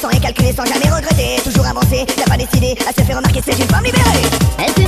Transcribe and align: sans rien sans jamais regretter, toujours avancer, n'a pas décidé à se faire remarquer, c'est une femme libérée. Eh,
sans 0.00 0.08
rien 0.08 0.20
sans 0.56 0.64
jamais 0.64 0.90
regretter, 0.90 1.40
toujours 1.42 1.66
avancer, 1.66 2.04
n'a 2.18 2.24
pas 2.24 2.36
décidé 2.36 2.74
à 2.88 2.92
se 2.92 3.04
faire 3.04 3.16
remarquer, 3.16 3.40
c'est 3.44 3.58
une 3.58 3.68
femme 3.68 3.84
libérée. 3.84 4.28
Eh, 4.58 4.83